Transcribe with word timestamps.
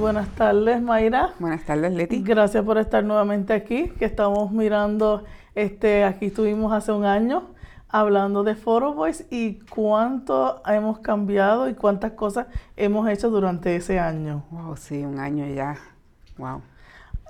buenas 0.00 0.28
tardes, 0.30 0.80
Mayra. 0.80 1.34
Buenas 1.38 1.64
tardes, 1.64 1.92
Leti. 1.92 2.22
Gracias 2.22 2.64
por 2.64 2.78
estar 2.78 3.04
nuevamente 3.04 3.52
aquí, 3.52 3.90
que 3.98 4.06
estamos 4.06 4.50
mirando, 4.50 5.24
este, 5.54 6.04
aquí 6.04 6.26
estuvimos 6.26 6.72
hace 6.72 6.90
un 6.90 7.04
año 7.04 7.50
hablando 7.86 8.42
de 8.42 8.54
Photo 8.54 8.94
Voice 8.94 9.26
y 9.30 9.58
cuánto 9.68 10.62
hemos 10.66 11.00
cambiado 11.00 11.68
y 11.68 11.74
cuántas 11.74 12.12
cosas 12.12 12.46
hemos 12.76 13.08
hecho 13.10 13.28
durante 13.28 13.76
ese 13.76 13.98
año. 13.98 14.44
Wow, 14.50 14.76
sí, 14.76 15.04
un 15.04 15.18
año 15.18 15.46
ya. 15.46 15.76
Wow. 16.38 16.62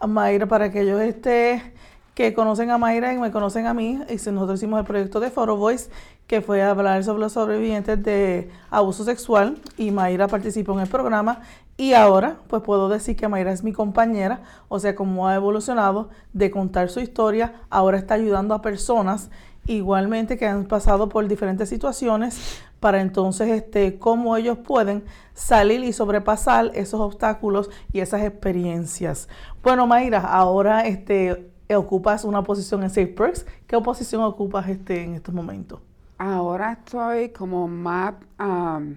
Mayra, 0.07 0.47
para 0.47 0.67
aquellos 0.67 1.01
este, 1.01 1.75
que 2.15 2.35
conocen 2.35 2.71
a 2.71 2.79
Mayra 2.79 3.13
y 3.13 3.19
me 3.19 3.31
conocen 3.31 3.67
a 3.67 3.75
mí, 3.75 4.01
y 4.09 4.15
nosotros 4.31 4.59
hicimos 4.59 4.81
el 4.81 4.87
proyecto 4.87 5.21
de 5.21 5.31
Photo 5.31 5.57
Voice, 5.57 5.91
que 6.27 6.41
fue 6.41 6.63
hablar 6.63 7.03
sobre 7.05 7.21
los 7.21 7.33
sobrevivientes 7.33 8.03
de 8.03 8.51
abuso 8.71 9.05
sexual, 9.05 9.59
y 9.77 9.91
Mayra 9.91 10.29
participó 10.29 10.73
en 10.73 10.81
el 10.81 10.89
programa, 10.89 11.41
y 11.77 11.95
ahora 11.95 12.37
pues 12.49 12.63
puedo 12.63 12.89
decir 12.89 13.17
que 13.17 13.27
Mayra 13.27 13.53
es 13.53 13.65
mi 13.65 13.73
compañera, 13.73 14.43
o 14.69 14.79
sea, 14.79 14.95
como 14.95 15.29
ha 15.29 15.35
evolucionado 15.35 16.11
de 16.33 16.51
contar 16.51 16.91
su 16.91 17.01
historia, 17.01 17.55
ahora 17.71 17.99
está 17.99 18.15
ayudando 18.15 18.55
a 18.55 18.61
personas 18.61 19.31
igualmente 19.67 20.37
que 20.37 20.47
han 20.47 20.65
pasado 20.65 21.09
por 21.09 21.27
diferentes 21.29 21.69
situaciones 21.69 22.61
para 22.81 23.01
entonces 23.01 23.49
este 23.51 23.99
cómo 23.99 24.37
ellos 24.37 24.59
pueden 24.59 25.05
salir 25.35 25.85
y 25.85 25.93
sobrepasar 25.93 26.71
esos 26.75 27.01
obstáculos 27.01 27.71
y 27.93 28.01
esas 28.01 28.23
experiencias. 28.23 29.29
Bueno, 29.63 29.87
Mayra, 29.87 30.21
ahora 30.21 30.87
este 30.87 31.51
ocupas 31.77 32.25
una 32.25 32.43
posición 32.43 32.83
en 32.83 32.91
SafePerks. 32.91 33.47
¿Qué 33.67 33.79
posición 33.81 34.23
ocupas 34.23 34.69
este 34.69 35.03
en 35.03 35.15
estos 35.15 35.35
momentos? 35.35 35.81
Ahora 36.19 36.73
estoy 36.73 37.31
como 37.31 37.67
MAP 37.67 38.23
um, 38.41 38.97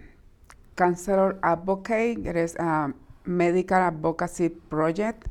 Counselor 0.76 1.40
Advocate, 1.42 2.18
eres 2.26 2.58
um, 2.60 2.94
Medical 3.26 3.82
Advocacy 3.82 4.50
Project, 4.50 5.28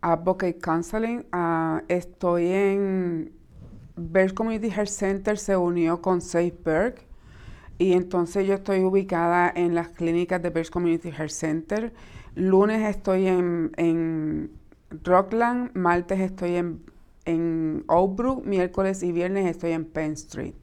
Advocate 0.00 0.58
Counseling. 0.58 1.24
Uh, 1.32 1.80
estoy 1.88 2.46
en 2.48 3.38
Berg 3.98 4.32
Community 4.34 4.68
Health 4.68 4.88
Center 4.88 5.38
se 5.38 5.56
unió 5.56 6.00
con 6.00 6.20
SafeBerg 6.20 6.94
y 7.78 7.92
entonces 7.92 8.46
yo 8.46 8.54
estoy 8.54 8.84
ubicada 8.84 9.52
en 9.54 9.74
las 9.74 9.88
clínicas 9.88 10.40
de 10.42 10.50
Berg 10.50 10.70
Community 10.70 11.08
Health 11.08 11.30
Center. 11.30 11.92
Lunes 12.34 12.88
estoy 12.88 13.26
en, 13.26 14.50
Rockland, 14.90 15.70
martes 15.74 16.20
estoy 16.20 16.56
en, 16.56 16.82
en 17.24 17.84
Oakbrook, 17.88 18.44
miércoles 18.44 19.02
y 19.02 19.12
viernes 19.12 19.46
estoy 19.46 19.72
en 19.72 19.84
Penn 19.84 20.12
Street. 20.12 20.54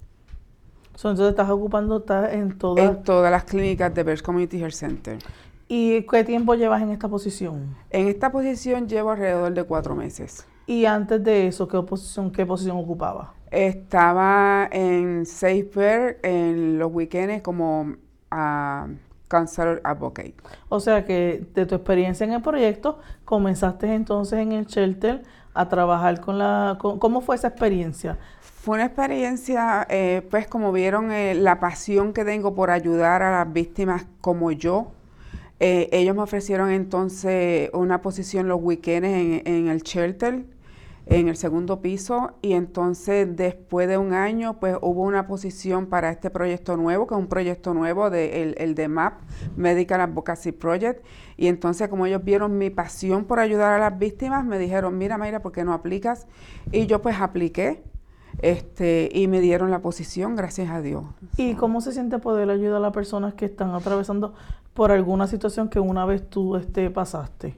entonces 0.93 1.29
estás 1.29 1.49
ocupando 1.49 2.03
en 2.31 2.57
todas... 2.57 2.89
En 2.89 3.03
todas 3.03 3.31
las 3.31 3.43
clínicas 3.43 3.93
de 3.93 4.03
Berg 4.03 4.23
Community 4.23 4.57
Health 4.59 4.73
Center. 4.73 5.19
¿Y 5.67 6.03
qué 6.03 6.23
tiempo 6.23 6.55
llevas 6.55 6.81
en 6.81 6.89
esta 6.89 7.07
posición? 7.07 7.75
En 7.89 8.07
esta 8.07 8.31
posición 8.31 8.87
llevo 8.87 9.11
alrededor 9.11 9.53
de 9.53 9.63
cuatro 9.63 9.95
meses. 9.95 10.45
Y 10.67 10.85
antes 10.85 11.23
de 11.23 11.47
eso, 11.47 11.67
¿qué 11.67 11.81
posición, 11.81 12.31
qué 12.31 12.45
posición 12.45 12.77
ocupaba? 12.77 13.33
Estaba 13.51 14.67
en 14.71 15.25
SafeBear 15.25 16.17
en 16.23 16.79
los 16.79 16.91
weekends 16.91 17.41
como 17.41 17.95
uh, 18.31 18.89
Counselor 19.27 19.81
Advocate. 19.83 20.35
O 20.69 20.79
sea 20.79 21.05
que 21.05 21.45
de 21.53 21.65
tu 21.65 21.75
experiencia 21.75 22.25
en 22.25 22.33
el 22.33 22.41
proyecto, 22.41 22.99
comenzaste 23.23 23.93
entonces 23.93 24.39
en 24.39 24.51
el 24.51 24.65
shelter 24.65 25.23
a 25.53 25.67
trabajar 25.69 26.19
con 26.21 26.37
la... 26.37 26.77
¿Cómo 26.79 27.21
fue 27.21 27.35
esa 27.35 27.47
experiencia? 27.47 28.17
Fue 28.41 28.75
una 28.75 28.85
experiencia, 28.85 29.85
eh, 29.89 30.25
pues 30.29 30.47
como 30.47 30.71
vieron, 30.71 31.11
eh, 31.11 31.35
la 31.35 31.59
pasión 31.59 32.13
que 32.13 32.25
tengo 32.25 32.55
por 32.55 32.71
ayudar 32.71 33.21
a 33.21 33.31
las 33.31 33.53
víctimas 33.53 34.05
como 34.21 34.51
yo. 34.51 34.91
Eh, 35.59 35.87
ellos 35.91 36.15
me 36.15 36.23
ofrecieron 36.23 36.71
entonces 36.71 37.69
una 37.73 38.01
posición 38.01 38.47
los 38.47 38.59
weekends 38.61 39.07
en, 39.07 39.41
en 39.45 39.67
el 39.69 39.81
shelter 39.83 40.45
en 41.07 41.27
el 41.27 41.37
segundo 41.37 41.81
piso 41.81 42.31
y 42.41 42.53
entonces 42.53 43.35
después 43.35 43.87
de 43.87 43.97
un 43.97 44.13
año 44.13 44.59
pues 44.59 44.75
hubo 44.81 45.03
una 45.03 45.27
posición 45.27 45.85
para 45.87 46.09
este 46.09 46.29
proyecto 46.29 46.77
nuevo, 46.77 47.05
que 47.07 47.13
es 47.13 47.19
un 47.19 47.27
proyecto 47.27 47.73
nuevo, 47.73 48.09
de, 48.09 48.41
el, 48.41 48.55
el 48.57 48.75
de 48.75 48.87
MAP, 48.87 49.21
Medical 49.55 50.01
Advocacy 50.01 50.51
Project, 50.51 51.05
y 51.37 51.47
entonces 51.47 51.89
como 51.89 52.05
ellos 52.05 52.23
vieron 52.23 52.57
mi 52.57 52.69
pasión 52.69 53.25
por 53.25 53.39
ayudar 53.39 53.73
a 53.73 53.89
las 53.89 53.99
víctimas, 53.99 54.45
me 54.45 54.57
dijeron, 54.57 54.97
mira 54.97 55.17
Mayra, 55.17 55.41
¿por 55.41 55.51
qué 55.51 55.63
no 55.63 55.73
aplicas? 55.73 56.27
Y 56.71 56.87
yo 56.87 57.01
pues 57.01 57.19
apliqué. 57.19 57.83
Este, 58.41 59.09
y 59.13 59.29
me 59.29 59.39
dieron 59.39 59.71
la 59.71 59.81
posición, 59.81 60.35
gracias 60.35 60.69
a 60.69 60.81
Dios. 60.81 61.05
¿Y 61.37 61.53
cómo 61.55 61.79
se 61.79 61.93
siente 61.93 62.19
poder 62.19 62.49
ayudar 62.49 62.77
a 62.77 62.79
las 62.81 62.91
personas 62.91 63.33
que 63.33 63.45
están 63.45 63.73
atravesando 63.73 64.33
por 64.73 64.91
alguna 64.91 65.27
situación 65.27 65.69
que 65.69 65.79
una 65.79 66.05
vez 66.05 66.29
tú 66.29 66.57
este, 66.57 66.89
pasaste? 66.89 67.55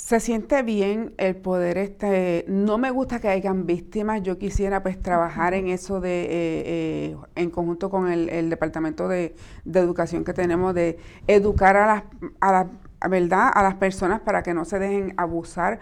Se 0.00 0.18
siente 0.18 0.62
bien 0.62 1.14
el 1.18 1.36
poder, 1.36 1.76
este, 1.78 2.44
no 2.48 2.78
me 2.78 2.90
gusta 2.90 3.20
que 3.20 3.28
hayan 3.28 3.66
víctimas, 3.66 4.22
yo 4.22 4.38
quisiera 4.38 4.82
pues 4.82 5.00
trabajar 5.00 5.54
en 5.54 5.68
eso 5.68 6.00
de, 6.00 6.22
eh, 6.22 6.28
eh, 6.30 7.16
en 7.36 7.50
conjunto 7.50 7.90
con 7.90 8.10
el, 8.10 8.50
departamento 8.50 9.08
de, 9.08 9.36
educación 9.72 10.24
que 10.24 10.32
tenemos, 10.32 10.74
de 10.74 10.98
educar 11.28 11.76
a 11.76 11.86
las, 11.86 12.04
a 12.40 12.50
la 12.50 13.08
verdad, 13.08 13.52
a 13.54 13.62
las 13.62 13.74
personas 13.74 14.20
para 14.20 14.42
que 14.42 14.52
no 14.52 14.64
se 14.64 14.78
dejen 14.78 15.14
abusar, 15.16 15.80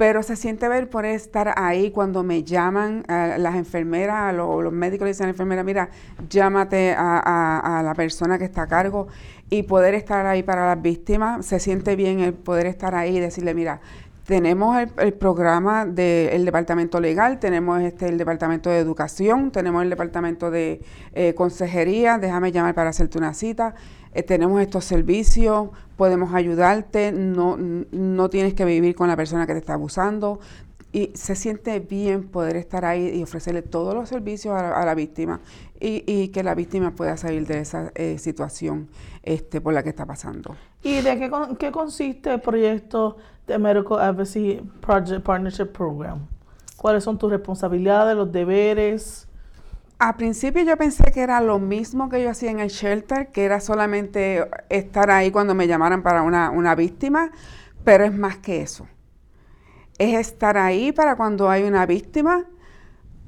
pero 0.00 0.22
se 0.22 0.34
siente 0.34 0.66
ver 0.66 0.88
por 0.88 1.04
estar 1.04 1.52
ahí 1.58 1.90
cuando 1.90 2.22
me 2.22 2.42
llaman 2.42 3.04
las 3.06 3.54
enfermeras, 3.54 4.34
los 4.34 4.72
médicos 4.72 5.04
le 5.04 5.10
dicen 5.10 5.24
a 5.24 5.26
la 5.26 5.32
enfermera, 5.32 5.62
mira, 5.62 5.90
llámate 6.26 6.94
a, 6.96 7.78
a, 7.78 7.82
la 7.82 7.92
persona 7.92 8.38
que 8.38 8.46
está 8.46 8.62
a 8.62 8.66
cargo 8.66 9.08
y 9.50 9.64
poder 9.64 9.92
estar 9.92 10.24
ahí 10.24 10.42
para 10.42 10.66
las 10.68 10.80
víctimas, 10.80 11.44
se 11.44 11.60
siente 11.60 11.96
bien 11.96 12.20
el 12.20 12.32
poder 12.32 12.64
estar 12.64 12.94
ahí 12.94 13.18
y 13.18 13.20
decirle, 13.20 13.52
mira, 13.52 13.82
tenemos 14.26 14.76
el, 14.98 15.12
programa 15.14 15.86
del 15.86 16.44
departamento 16.44 17.00
legal, 17.00 17.38
tenemos 17.38 17.80
este 17.80 18.08
el 18.08 18.18
departamento 18.18 18.70
de 18.70 18.78
educación, 18.78 19.50
tenemos 19.50 19.82
el 19.82 19.90
departamento 19.90 20.50
de 20.50 20.82
eh, 21.14 21.34
consejería, 21.34 22.18
déjame 22.18 22.52
llamar 22.52 22.74
para 22.74 22.90
hacerte 22.90 23.18
una 23.18 23.34
cita, 23.34 23.74
eh, 24.12 24.22
tenemos 24.22 24.60
estos 24.60 24.84
servicios, 24.84 25.70
podemos 25.96 26.34
ayudarte, 26.34 27.12
no, 27.12 27.56
no 27.58 28.30
tienes 28.30 28.54
que 28.54 28.64
vivir 28.64 28.94
con 28.94 29.08
la 29.08 29.16
persona 29.16 29.46
que 29.46 29.52
te 29.52 29.58
está 29.58 29.74
abusando, 29.74 30.40
y 30.92 31.12
se 31.14 31.36
siente 31.36 31.78
bien 31.78 32.28
poder 32.28 32.56
estar 32.56 32.84
ahí 32.84 33.16
y 33.16 33.22
ofrecerle 33.22 33.62
todos 33.62 33.94
los 33.94 34.08
servicios 34.08 34.54
a 34.60 34.84
la, 34.84 34.94
víctima 34.94 35.40
y, 35.78 36.02
y, 36.06 36.28
que 36.28 36.42
la 36.42 36.54
víctima 36.54 36.90
pueda 36.90 37.16
salir 37.16 37.46
de 37.46 37.60
esa 37.60 37.92
eh, 37.94 38.18
situación 38.18 38.88
este, 39.22 39.60
por 39.60 39.72
la 39.72 39.82
que 39.82 39.90
está 39.90 40.04
pasando. 40.04 40.56
¿Y 40.82 41.00
de 41.00 41.18
qué, 41.18 41.30
qué 41.58 41.70
consiste 41.70 42.32
el 42.32 42.40
proyecto 42.40 43.18
de 43.52 43.58
Medical 43.58 44.00
Advocacy 44.00 44.60
Project 44.80 45.22
Partnership 45.22 45.66
Program? 45.66 46.26
¿Cuáles 46.76 47.04
son 47.04 47.18
tus 47.18 47.30
responsabilidades, 47.30 48.16
los 48.16 48.32
deberes? 48.32 49.28
A 49.98 50.16
principio 50.16 50.62
yo 50.62 50.76
pensé 50.76 51.12
que 51.12 51.20
era 51.20 51.40
lo 51.40 51.58
mismo 51.58 52.08
que 52.08 52.22
yo 52.22 52.30
hacía 52.30 52.50
en 52.50 52.60
el 52.60 52.70
shelter, 52.70 53.30
que 53.32 53.44
era 53.44 53.60
solamente 53.60 54.48
estar 54.70 55.10
ahí 55.10 55.30
cuando 55.30 55.54
me 55.54 55.66
llamaran 55.66 56.02
para 56.02 56.22
una, 56.22 56.50
una 56.50 56.74
víctima, 56.74 57.30
pero 57.84 58.04
es 58.04 58.16
más 58.16 58.38
que 58.38 58.62
eso 58.62 58.86
es 60.00 60.14
estar 60.14 60.56
ahí 60.56 60.92
para 60.92 61.14
cuando 61.14 61.50
hay 61.50 61.64
una 61.64 61.84
víctima, 61.84 62.46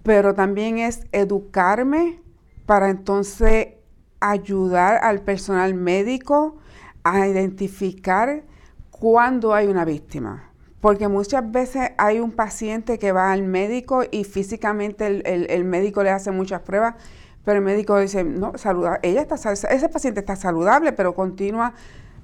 pero 0.02 0.34
también 0.34 0.78
es 0.78 1.02
educarme 1.12 2.22
para 2.64 2.88
entonces 2.88 3.74
ayudar 4.20 5.04
al 5.04 5.20
personal 5.20 5.74
médico 5.74 6.56
a 7.04 7.28
identificar 7.28 8.44
cuando 9.02 9.52
hay 9.52 9.66
una 9.66 9.84
víctima. 9.84 10.52
Porque 10.80 11.08
muchas 11.08 11.50
veces 11.50 11.90
hay 11.98 12.20
un 12.20 12.30
paciente 12.30 13.00
que 13.00 13.10
va 13.10 13.32
al 13.32 13.42
médico 13.42 14.04
y 14.08 14.22
físicamente 14.22 15.06
el, 15.24 15.64
médico 15.64 16.04
le 16.04 16.10
hace 16.10 16.30
muchas 16.30 16.60
pruebas, 16.60 16.94
pero 17.44 17.58
el 17.58 17.64
médico 17.64 17.98
dice, 17.98 18.22
no, 18.22 18.56
saluda, 18.56 19.00
ella 19.02 19.22
está, 19.22 19.52
ese 19.52 19.88
paciente 19.88 20.20
está 20.20 20.36
saludable, 20.36 20.92
pero 20.92 21.16
continúa, 21.16 21.74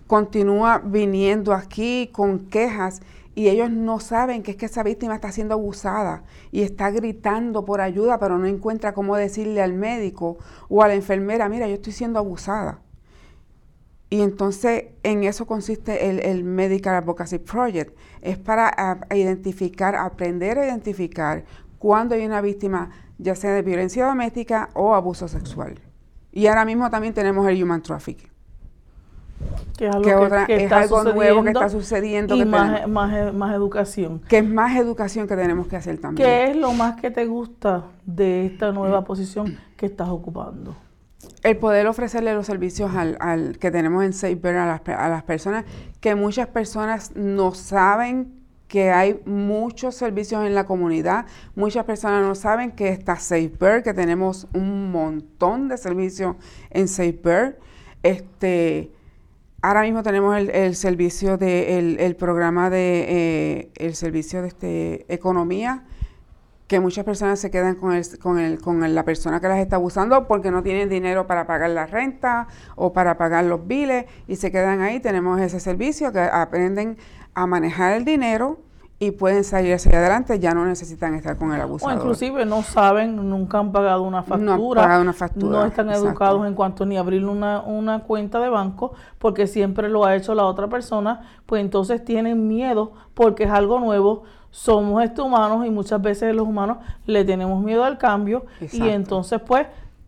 continúa 0.06 0.79
viniendo 0.79 1.52
aquí 1.52 2.11
con 2.12 2.47
quejas 2.47 3.00
y 3.35 3.49
ellos 3.49 3.73
no 3.73 3.99
saben 3.99 4.44
que 4.44 4.52
es 4.52 4.56
que 4.56 4.67
esa 4.67 4.85
víctima 4.85 5.17
está 5.17 5.32
siendo 5.32 5.55
abusada 5.55 6.23
y 6.52 6.62
está 6.62 6.93
gritando 6.93 7.64
por 7.64 7.81
ayuda, 7.81 8.20
pero 8.20 8.38
no 8.38 8.47
encuentra 8.47 8.94
cómo 8.94 9.17
decirle 9.17 9.62
al 9.62 9.73
médico 9.73 10.38
o 10.69 10.85
a 10.85 10.87
la 10.87 10.94
enfermera, 10.94 11.49
mira, 11.49 11.67
yo 11.67 11.75
estoy 11.75 11.93
siendo 11.93 12.20
abusada. 12.20 12.82
Y 14.10 14.22
entonces 14.22 14.87
en 15.02 15.25
eso 15.25 15.46
consiste 15.46 16.31
el, 16.31 16.44
Medical 16.44 16.94
Advocacy 16.94 17.38
Project. 17.38 17.96
Es 18.22 18.38
para 18.38 19.06
identificar, 19.14 19.94
aprender 19.94 20.58
a 20.58 20.66
identificar 20.66 21.44
cuando 21.78 22.14
hay 22.14 22.25
una 22.25 22.40
víctima, 22.40 22.90
ya 23.19 23.34
sea 23.34 23.52
de 23.52 23.62
violencia 23.62 24.06
doméstica 24.06 24.70
o 24.75 24.94
abuso 24.94 25.28
sexual. 25.28 25.78
Y 26.32 26.46
ahora 26.46 26.64
mismo 26.64 26.88
también 26.90 27.14
tenemos 27.14 27.46
el 27.49 27.62
Human 27.62 27.82
Trafficking 27.82 28.31
que 29.76 29.87
es 29.87 29.94
algo, 29.94 30.28
que, 30.46 30.64
es 30.64 30.72
algo 30.72 31.04
nuevo 31.04 31.43
que 31.44 31.50
está 31.50 31.69
sucediendo. 31.69 32.34
Y 32.34 32.44
más, 32.44 32.88
más, 32.88 33.32
más, 33.32 33.54
educación. 33.54 34.20
Que 34.28 34.38
es 34.38 34.44
más 34.44 34.76
educación 34.76 35.28
que 35.28 35.37
tenemos 35.37 35.69
que 35.69 35.76
hacer 35.76 35.99
también. 36.00 36.28
¿Qué 36.28 36.50
es 36.50 36.56
lo 36.56 36.72
más 36.72 37.00
que 37.00 37.11
te 37.11 37.26
gusta 37.26 37.84
de 38.04 38.46
esta 38.46 38.72
nueva 38.72 39.04
posición 39.04 39.56
que 39.76 39.87
estás 39.87 40.08
ocupando? 40.08 40.75
El 41.43 41.56
poder 41.56 41.87
ofrecerle 41.87 42.35
los 42.35 42.47
servicios 42.47 42.93
al, 42.94 43.59
que 43.59 43.70
tenemos 43.70 44.05
en 44.05 44.12
SafeBird 44.12 44.56
a 44.56 44.67
las, 44.67 44.88
a 44.88 45.09
las 45.09 45.23
personas, 45.23 45.65
que 46.00 46.15
muchas 46.15 46.49
personas 46.49 47.12
no 47.15 47.55
saben 47.55 48.38
que 48.69 48.91
hay 48.91 49.20
muchos 49.25 49.94
servicios 49.94 50.44
en 50.47 50.55
la 50.55 50.65
comunidad, 50.65 51.26
muchas 51.56 51.85
personas 51.85 52.23
no 52.23 52.35
saben 52.35 52.70
que 52.73 52.91
está 52.91 53.17
SafeBird, 53.17 53.82
que 53.82 53.94
tenemos 53.94 54.47
un 54.53 54.93
montón 54.93 55.69
de 55.69 55.79
servicios 55.79 56.37
en 56.70 56.87
SafeBird. 56.87 57.56
Este, 58.03 58.93
ahora 59.62 59.82
mismo 59.82 60.03
tenemos 60.03 60.37
el, 60.37 60.76
servicio 60.76 61.38
de 61.38 61.79
el, 61.79 62.17
programa 62.17 62.69
de 62.69 63.06
eh, 63.09 63.71
el 63.76 63.94
servicio 63.94 64.43
de 64.43 64.49
este 64.49 65.12
economía 65.12 65.85
que 66.69 66.81
muchas 66.81 67.05
personas 67.05 67.41
se 67.41 67.50
quedan 67.50 67.75
con, 67.76 67.93
el, 67.93 68.19
con, 68.19 68.38
el, 68.38 68.61
con 68.61 68.94
la 68.94 69.05
persona 69.05 69.41
que 69.41 69.49
las 69.49 69.59
está 69.59 69.76
abusando 69.76 70.29
porque 70.29 70.50
no 70.50 70.62
tienen 70.62 70.91
dinero 70.91 71.26
para 71.26 71.47
pagar 71.47 71.70
la 71.70 71.87
renta 71.87 72.47
o 72.76 72.93
para 72.93 73.17
pagar 73.17 73.44
los 73.44 73.67
biles 73.67 74.05
y 74.29 74.37
se 74.37 74.53
quedan 74.53 74.82
ahí. 74.82 75.00
Tenemos 75.00 75.41
ese 75.41 75.61
servicio 75.61 76.12
que 76.12 76.20
aprenden 76.20 76.99
a 77.32 77.47
manejar 77.47 77.94
el 77.94 78.05
dinero 78.05 78.59
y 79.00 79.12
pueden 79.12 79.44
salir 79.44 79.75
hacia 79.75 79.97
adelante, 79.97 80.41
ya 80.41 80.55
no 80.55 80.67
necesitan 80.67 81.15
estar 81.15 81.37
con 81.37 81.53
el 81.53 81.61
abusador. 81.61 81.94
O 81.94 81.97
inclusive 81.97 82.44
no 82.44 82.62
saben, 82.62 83.31
nunca 83.31 83.59
han 83.59 83.71
pagado 83.71 84.03
una 84.03 84.25
factura. 84.25 84.56
No 84.56 84.75
pagado 84.75 85.03
una 85.03 85.12
factura. 85.12 85.59
No 85.59 85.64
están 85.64 85.91
educados 85.91 86.44
en 86.47 86.55
cuanto 86.55 86.85
ni 86.85 86.99
abrir 86.99 87.25
una, 87.25 87.61
una 87.61 88.00
cuenta 88.00 88.41
de 88.41 88.49
banco 88.49 88.93
porque 89.19 89.47
siempre 89.47 89.88
lo 89.88 90.05
ha 90.05 90.17
hecho 90.17 90.35
la 90.35 90.44
otra 90.44 90.67
persona, 90.67 91.23
pues 91.47 91.62
entonces 91.62 92.05
tienen 92.05 92.49
miedo 92.49 92.93
porque 93.14 93.44
es 93.44 93.50
algo 93.50 93.79
nuevo 93.79 94.25
somos 94.50 95.03
estos 95.05 95.27
humanos 95.27 95.67
y 95.67 95.71
muchas 95.71 96.00
veces 96.00 96.35
los 96.35 96.47
humanos 96.47 96.79
le 97.06 97.25
tenemos 97.25 97.62
miedo 97.62 97.85
al 97.85 97.99
cambio 97.99 98.47
y 98.73 98.89
entonces 98.89 99.41
pues 99.41 99.67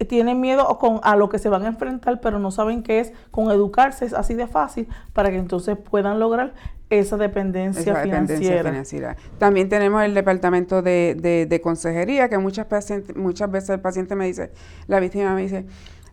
tienen 0.08 0.40
miedo 0.40 0.66
con, 0.78 1.00
a 1.02 1.16
lo 1.16 1.28
que 1.28 1.38
se 1.38 1.48
van 1.48 1.64
a 1.64 1.68
enfrentar, 1.68 2.20
pero 2.20 2.38
no 2.38 2.50
saben 2.50 2.82
qué 2.82 3.00
es. 3.00 3.12
Con 3.30 3.50
educarse 3.50 4.06
es 4.06 4.14
así 4.14 4.34
de 4.34 4.46
fácil 4.46 4.88
para 5.12 5.30
que 5.30 5.36
entonces 5.36 5.76
puedan 5.76 6.18
lograr 6.18 6.54
esa 6.88 7.16
dependencia, 7.16 7.94
financiera. 7.96 9.16
También 9.38 9.68
tenemos 9.68 10.02
el 10.02 10.12
departamento 10.12 10.82
de, 10.82 11.46
de, 11.48 11.60
consejería, 11.60 12.28
que 12.28 12.38
muchas, 12.38 12.66
muchas 13.14 13.50
veces 13.50 13.70
el 13.70 13.80
paciente 13.80 14.16
me 14.16 14.26
dice, 14.26 14.50
la 14.88 14.98
víctima 14.98 15.34
me 15.34 15.42
dice, 15.42 15.66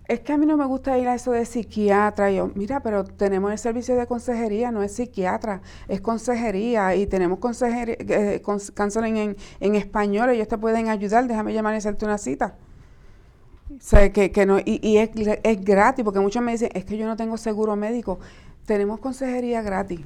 es 0.07 0.21
que 0.21 0.33
a 0.33 0.37
mí 0.37 0.45
no 0.45 0.55
me 0.55 0.65
gusta 0.65 0.97
ir 0.97 1.07
a 1.07 1.15
eso 1.15 1.31
de 1.31 1.45
psiquiatra. 1.45 2.31
yo, 2.31 2.49
mira, 2.55 2.79
pero 2.79 3.03
tenemos 3.03 3.51
el 3.51 3.57
servicio 3.57 3.95
de 3.95 4.07
consejería, 4.07 4.71
no 4.71 4.81
es 4.81 4.93
psiquiatra, 4.93 5.61
es 5.87 6.01
consejería 6.01 6.95
y 6.95 7.07
tenemos 7.07 7.39
consejería, 7.39 7.95
eh, 7.99 8.41
en, 8.41 9.37
en 9.59 9.75
español, 9.75 10.29
ellos 10.29 10.47
te 10.47 10.57
pueden 10.57 10.87
ayudar, 10.87 11.27
déjame 11.27 11.53
llamar 11.53 11.73
y 11.73 11.77
hacerte 11.77 12.05
una 12.05 12.17
cita. 12.17 12.55
O 13.69 14.13
que, 14.13 14.31
que 14.31 14.45
no, 14.45 14.59
y, 14.59 14.79
y 14.81 14.97
es, 14.97 15.09
es, 15.43 15.61
gratis, 15.63 16.05
porque 16.05 16.21
muchos 16.21 16.41
me 16.41 16.53
dicen, 16.53 16.69
es 16.73 16.85
que 16.85 16.97
yo 16.97 17.05
no 17.05 17.17
tengo 17.17 17.35
seguro 17.35 17.75
médico. 17.75 18.19
Tenemos 18.65 18.99
consejería 18.99 19.61
gratis. 19.61 19.99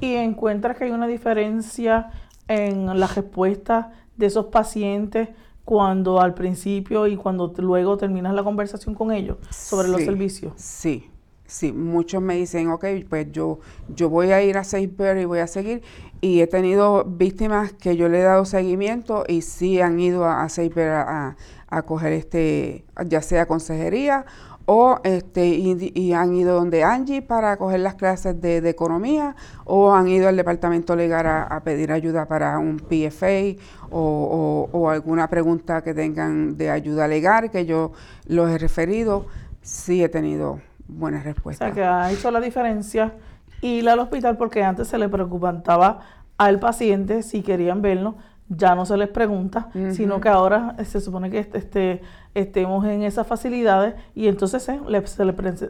¿Y 0.00 0.14
encuentras 0.14 0.76
que 0.76 0.84
hay 0.84 0.90
una 0.90 1.06
diferencia 1.06 2.10
en 2.48 2.98
la 2.98 3.06
respuesta 3.06 3.92
de 4.16 4.26
esos 4.26 4.46
pacientes? 4.46 5.30
Cuando 5.68 6.18
al 6.18 6.32
principio 6.32 7.06
y 7.06 7.14
cuando 7.18 7.52
luego 7.58 7.98
terminas 7.98 8.32
la 8.32 8.42
conversación 8.42 8.94
con 8.94 9.12
ellos 9.12 9.36
sobre 9.50 9.88
los 9.88 10.00
servicios? 10.00 10.54
Sí, 10.56 11.10
sí. 11.48 11.72
Muchos 11.72 12.22
me 12.22 12.36
dicen, 12.36 12.68
ok, 12.68 12.84
pues 13.08 13.32
yo, 13.32 13.58
yo 13.88 14.08
voy 14.08 14.30
a 14.30 14.40
ir 14.42 14.56
a 14.56 14.62
SafeBird 14.62 15.18
y 15.18 15.24
voy 15.24 15.40
a 15.40 15.48
seguir. 15.48 15.82
Y 16.20 16.40
he 16.40 16.46
tenido 16.46 17.04
víctimas 17.04 17.72
que 17.72 17.96
yo 17.96 18.08
le 18.08 18.20
he 18.20 18.22
dado 18.22 18.44
seguimiento 18.44 19.24
y 19.26 19.42
sí 19.42 19.80
han 19.80 19.98
ido 19.98 20.24
a, 20.24 20.44
a 20.44 20.46
a, 20.46 21.36
a 21.68 21.82
coger 21.82 22.12
este, 22.12 22.84
ya 23.06 23.22
sea 23.22 23.46
consejería 23.46 24.24
o 24.70 25.00
este 25.02 25.46
y, 25.46 26.12
han 26.12 26.34
ido 26.34 26.54
donde 26.54 26.84
Angie 26.84 27.22
para 27.22 27.56
coger 27.56 27.80
las 27.80 27.94
clases 27.94 28.38
de, 28.38 28.58
economía 28.68 29.34
o 29.64 29.94
han 29.94 30.08
ido 30.08 30.28
al 30.28 30.36
departamento 30.36 30.94
legal 30.94 31.26
a, 31.26 31.62
pedir 31.64 31.90
ayuda 31.90 32.28
para 32.28 32.58
un 32.58 32.76
PFA 32.76 33.58
o, 33.90 34.90
alguna 34.90 35.30
pregunta 35.30 35.82
que 35.82 35.94
tengan 35.94 36.58
de 36.58 36.68
ayuda 36.68 37.08
legal 37.08 37.50
que 37.50 37.64
yo 37.64 37.92
los 38.26 38.50
he 38.50 38.58
referido, 38.58 39.24
sí 39.62 40.04
he 40.04 40.10
tenido 40.10 40.60
buenas 40.88 41.24
respuestas. 41.24 41.70
O 41.70 41.74
sea 41.74 41.74
que 41.74 41.88
ha 41.88 42.10
hecho 42.10 42.30
la 42.30 42.40
diferencia 42.40 43.14
ir 43.60 43.88
al 43.88 43.98
hospital 43.98 44.36
porque 44.36 44.62
antes 44.64 44.88
se 44.88 44.98
le 44.98 45.08
preocupaba 45.08 46.00
al 46.36 46.58
paciente 46.58 47.22
si 47.22 47.42
querían 47.42 47.82
verlo, 47.82 48.16
ya 48.48 48.74
no 48.74 48.86
se 48.86 48.96
les 48.96 49.08
pregunta, 49.08 49.68
sino 49.92 50.20
que 50.20 50.28
ahora 50.28 50.74
se 50.84 51.00
supone 51.00 51.30
que 51.30 51.38
este, 51.38 51.58
este 51.58 52.02
estemos 52.40 52.84
en 52.86 53.02
esas 53.02 53.26
facilidades 53.26 53.94
y 54.14 54.28
entonces 54.28 54.66
eh, 54.68 54.80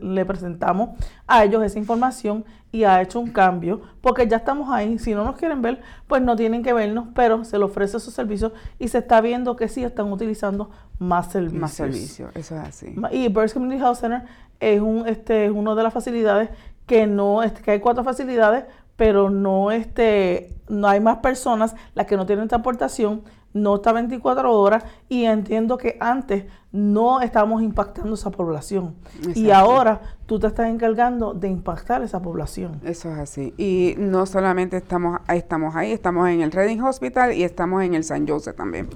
le, 0.00 0.24
presentamos 0.24 0.90
a 1.26 1.44
ellos 1.44 1.62
esa 1.62 1.78
información 1.78 2.44
y 2.70 2.84
ha 2.84 3.00
hecho 3.00 3.20
un 3.20 3.30
cambio 3.30 3.80
porque 4.00 4.26
ya 4.28 4.36
estamos 4.36 4.70
ahí. 4.70 4.98
Si 4.98 5.14
no 5.14 5.24
nos 5.24 5.36
quieren 5.36 5.62
ver, 5.62 5.80
pues 6.06 6.22
no 6.22 6.36
tienen 6.36 6.62
que 6.62 6.72
vernos, 6.72 7.08
pero 7.14 7.44
se 7.44 7.58
le 7.58 7.64
ofrece 7.64 7.96
esos 7.96 8.12
servicios 8.12 8.52
y 8.78 8.88
se 8.88 8.98
está 8.98 9.20
viendo 9.20 9.56
que 9.56 9.68
sí 9.68 9.82
están 9.82 10.12
utilizando 10.12 10.70
más 10.98 11.30
servicios. 11.30 11.60
Más 11.60 11.72
servicios, 11.72 12.30
eso 12.34 12.56
es 12.56 12.68
así. 12.68 12.94
Y 13.12 13.28
Burst 13.28 13.54
Community 13.54 13.82
Health 13.82 13.96
Center 13.96 14.22
es, 14.60 14.80
un, 14.80 15.06
este, 15.06 15.46
es 15.46 15.50
una 15.50 15.74
de 15.74 15.82
las 15.82 15.92
facilidades 15.92 16.50
que 16.86 17.06
no, 17.06 17.42
este, 17.42 17.62
que 17.62 17.72
hay 17.72 17.80
cuatro 17.80 18.04
facilidades, 18.04 18.64
pero 18.96 19.30
no, 19.30 19.70
este, 19.70 20.54
no 20.68 20.88
hay 20.88 21.00
más 21.00 21.18
personas, 21.18 21.76
las 21.94 22.06
que 22.06 22.16
no 22.16 22.26
tienen 22.26 22.48
transportación, 22.48 23.22
no 23.54 23.76
está 23.76 23.92
24 23.92 24.52
horas 24.52 24.84
y 25.08 25.24
entiendo 25.24 25.78
que 25.78 25.96
antes 26.00 26.44
no 26.70 27.20
estábamos 27.20 27.62
impactando 27.62 28.14
esa 28.14 28.30
población 28.30 28.94
y 29.34 29.50
ahora 29.50 30.00
tú 30.26 30.38
te 30.38 30.46
estás 30.46 30.68
encargando 30.68 31.32
de 31.32 31.48
impactar 31.48 32.02
esa 32.02 32.20
población. 32.20 32.80
Eso 32.84 33.10
es 33.10 33.18
así. 33.18 33.54
Y 33.56 33.94
no 33.96 34.26
solamente 34.26 34.76
estamos, 34.76 35.20
estamos 35.28 35.74
ahí, 35.76 35.92
estamos 35.92 36.28
en 36.28 36.42
el 36.42 36.52
Reading 36.52 36.82
Hospital 36.82 37.32
y 37.32 37.44
estamos 37.44 37.82
en 37.82 37.94
el 37.94 38.04
San 38.04 38.28
Jose 38.28 38.52
también. 38.52 38.88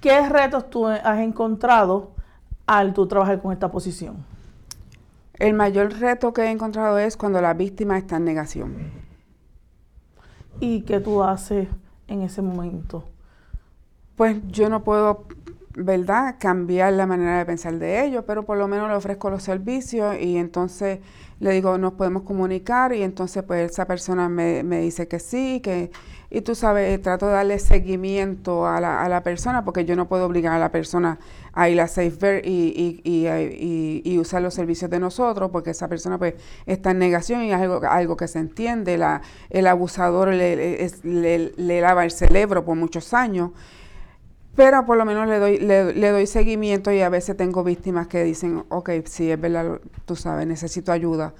¿Qué 0.00 0.26
retos 0.28 0.70
tú 0.70 0.86
has 0.86 1.18
encontrado 1.18 2.12
al 2.66 2.94
tú 2.94 3.06
trabajar 3.06 3.42
con 3.42 3.52
esta 3.52 3.70
posición? 3.70 4.24
El 5.40 5.54
mayor 5.54 5.98
reto 5.98 6.34
que 6.34 6.42
he 6.42 6.50
encontrado 6.50 6.98
es 6.98 7.16
cuando 7.16 7.40
la 7.40 7.54
víctima 7.54 7.96
está 7.96 8.18
en 8.18 8.26
negación 8.26 8.92
¿Y 10.60 10.82
qué 10.82 11.00
tú 11.00 11.22
haces 11.22 11.66
en 12.08 12.20
ese 12.20 12.42
momento? 12.42 13.04
Pues 14.16 14.36
yo 14.48 14.68
no 14.68 14.84
puedo, 14.84 15.24
¿verdad?, 15.84 16.36
cambiar 16.38 16.92
la 16.92 17.06
manera 17.06 17.38
de 17.38 17.46
pensar 17.46 17.78
de 17.78 18.04
ellos, 18.04 18.24
pero 18.26 18.44
por 18.44 18.58
lo 18.58 18.68
menos 18.68 18.88
le 18.88 18.94
ofrezco 18.94 19.30
los 19.30 19.42
servicios 19.42 20.16
y 20.20 20.36
entonces 20.36 21.00
le 21.40 21.52
digo, 21.52 21.78
nos 21.78 21.94
podemos 21.94 22.22
comunicar 22.22 22.92
y 22.92 23.02
entonces 23.02 23.42
pues 23.42 23.70
esa 23.70 23.86
persona 23.86 24.28
me, 24.28 24.62
me 24.62 24.80
dice 24.80 25.08
que 25.08 25.18
sí, 25.18 25.60
que 25.60 25.90
y 26.32 26.42
tú 26.42 26.54
sabes, 26.54 26.94
eh, 26.94 26.98
trato 26.98 27.26
de 27.26 27.32
darle 27.32 27.58
seguimiento 27.58 28.64
a 28.64 28.80
la, 28.80 29.02
a 29.02 29.08
la 29.08 29.24
persona 29.24 29.64
porque 29.64 29.84
yo 29.84 29.96
no 29.96 30.06
puedo 30.06 30.26
obligar 30.26 30.52
a 30.52 30.58
la 30.60 30.70
persona 30.70 31.18
a 31.52 31.68
ir 31.68 31.80
a 31.80 31.88
SafeBird 31.88 32.44
y, 32.44 33.00
y, 33.04 33.26
y, 33.26 34.02
y, 34.04 34.18
usar 34.18 34.40
los 34.40 34.54
servicios 34.54 34.88
de 34.92 35.00
nosotros 35.00 35.50
porque 35.50 35.70
esa 35.70 35.88
persona 35.88 36.18
pues 36.18 36.34
está 36.66 36.92
en 36.92 37.00
negación 37.00 37.42
y 37.42 37.52
es 37.52 37.60
algo, 37.60 37.80
algo 37.84 38.16
que 38.16 38.28
se 38.28 38.38
entiende. 38.38 38.96
La, 38.96 39.22
el 39.50 39.66
abusador 39.66 40.28
le, 40.28 40.88
le, 41.02 41.80
lava 41.80 42.04
el 42.04 42.12
cerebro 42.12 42.64
por 42.64 42.76
muchos 42.76 43.12
años. 43.12 43.50
Pero 44.60 44.84
por 44.84 44.98
lo 44.98 45.06
menos 45.06 45.26
le 45.26 45.38
doy, 45.38 45.58
le, 45.58 45.94
le, 45.94 46.10
doy 46.10 46.26
seguimiento 46.26 46.92
y 46.92 47.00
a 47.00 47.08
veces 47.08 47.34
tengo 47.34 47.64
víctimas 47.64 48.08
que 48.08 48.22
dicen, 48.22 48.62
ok, 48.68 48.90
sí, 49.06 49.30
es 49.30 49.40
verdad, 49.40 49.80
tú 50.04 50.16
sabes, 50.16 50.46
necesito 50.46 50.92
ayuda 50.92 51.32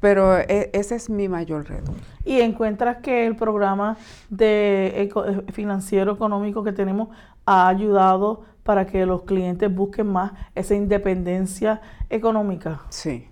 pero 0.00 0.38
e, 0.38 0.70
ese 0.74 0.94
es 0.94 1.10
mi 1.10 1.28
mayor 1.28 1.68
reto. 1.68 1.92
¿Y 2.24 2.40
encuentras 2.40 2.98
que 2.98 3.26
el 3.26 3.36
programa 3.36 3.96
de 4.30 4.92
eh, 4.94 5.52
financiero 5.52 6.12
económico 6.12 6.62
que 6.62 6.72
tenemos 6.72 7.08
ha 7.46 7.68
ayudado 7.68 8.44
para 8.62 8.86
que 8.86 9.06
los 9.06 9.22
clientes 9.22 9.74
busquen 9.74 10.08
más 10.08 10.32
esa 10.54 10.74
independencia 10.74 11.80
económica? 12.10 12.82
Sí, 12.90 13.26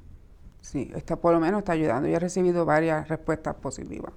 sí, 0.60 0.90
está, 0.96 1.16
por 1.16 1.34
lo 1.34 1.40
menos 1.40 1.58
está 1.58 1.72
ayudando. 1.72 2.08
Yo 2.08 2.16
he 2.16 2.20
recibido 2.20 2.64
varias 2.64 3.06
respuestas 3.06 3.54
positivas. 3.56 4.12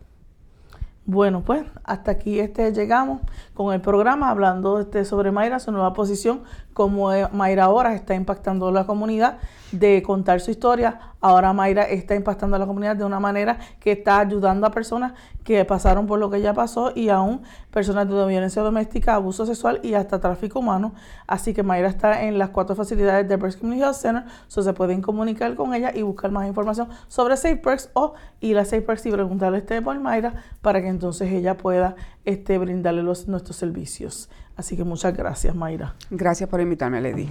Bueno, 1.06 1.44
pues 1.44 1.64
hasta 1.84 2.12
aquí 2.12 2.40
este 2.40 2.72
llegamos 2.72 3.22
con 3.56 3.74
el 3.74 3.82
programa 3.82 4.30
hablando 4.30 4.80
este, 4.80 5.06
sobre 5.06 5.32
Mayra, 5.32 5.60
su 5.60 5.72
nueva 5.72 5.94
posición, 5.94 6.44
como 6.74 7.12
eh, 7.12 7.28
Mayra 7.32 7.64
ahora 7.64 7.96
está 7.96 8.14
impactando 8.14 8.72
la 8.72 8.86
comunidad 8.86 9.40
de 9.72 10.04
contar 10.04 10.40
su 10.40 10.52
historia. 10.52 11.00
Ahora 11.22 11.54
Mayra 11.54 11.84
está 11.84 12.16
impactando 12.16 12.56
a 12.56 12.60
la 12.60 12.66
comunidad 12.66 12.96
de 12.96 13.04
una 13.04 13.20
manera 13.20 13.60
que 13.80 13.92
está 13.92 14.20
ayudando 14.20 14.66
a 14.66 14.72
personas 14.72 15.14
que 15.44 15.64
pasaron 15.66 16.08
por 16.08 16.20
lo 16.20 16.30
que 16.30 16.38
ella 16.38 16.54
pasó 16.54 16.92
y 16.96 17.10
aún 17.10 17.42
personas 17.72 18.08
de 18.08 18.14
violencia 18.28 18.62
doméstica, 18.62 19.16
abuso 19.16 19.46
sexual 19.46 19.80
y 19.84 19.96
hasta 19.96 20.20
tráfico 20.20 20.60
humano. 20.60 20.94
Así 21.28 21.54
que 21.54 21.64
Mayra 21.64 21.90
está 21.90 22.24
en 22.24 22.38
las 22.38 22.50
cuatro 22.50 22.76
facilidades 22.76 23.28
del 23.28 23.38
Breast 23.38 23.60
Community 23.60 23.84
Health 23.84 23.96
Center, 23.96 24.24
so 24.48 24.62
se 24.62 24.74
pueden 24.74 25.02
comunicar 25.02 25.56
con 25.56 25.74
ella 25.74 25.92
y 25.94 26.02
buscar 26.04 26.32
más 26.32 26.48
información 26.48 26.90
sobre 27.08 27.36
SafePerks 27.36 27.90
o 27.94 28.14
ir 28.40 28.58
a 28.58 28.66
SafePerks 28.66 29.06
y 29.08 29.12
preguntarle 29.12 29.58
este 29.60 29.82
por 29.82 30.00
Mayra 30.00 30.34
para 30.62 30.82
que 30.82 30.88
entonces 30.88 31.32
ella 31.32 31.58
pueda 31.58 31.96
este, 32.26 32.58
brindarle 32.58 33.04
nuestros 33.04 33.56
servicios. 33.56 34.30
Así 34.56 34.76
que 34.76 34.84
muchas 34.84 35.16
gracias, 35.16 35.56
Mayra. 35.56 35.96
Gracias 36.10 36.50
por 36.50 36.62
invitarme, 36.62 37.02
Lady. 37.02 37.30